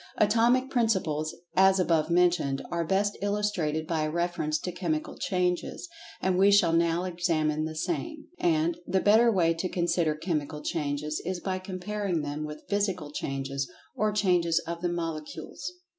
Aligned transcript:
Atomic 0.17 0.71
Principles, 0.71 1.35
as 1.55 1.79
above 1.79 2.09
mentioned, 2.09 2.63
are 2.71 2.83
best 2.83 3.15
illustrated 3.21 3.85
by 3.85 4.01
a 4.01 4.09
reference 4.09 4.57
to 4.57 4.71
Chemical 4.71 5.15
changes, 5.15 5.87
and 6.19 6.39
we 6.39 6.49
shall 6.51 6.73
now 6.73 7.03
examine 7.03 7.65
the 7.65 7.75
same. 7.75 8.25
And, 8.39 8.79
the 8.87 8.99
better 8.99 9.31
way 9.31 9.53
to 9.53 9.69
consider 9.69 10.15
Chemical 10.15 10.63
Changes 10.63 11.21
is 11.23 11.39
by 11.39 11.59
comparing 11.59 12.23
them 12.23 12.45
with 12.45 12.65
Physical 12.67 13.11
Changes, 13.11 13.69
or 13.93 14.11
Changes 14.11 14.57
of 14.65 14.81
the 14.81 14.89
Molecules. 14.89 15.71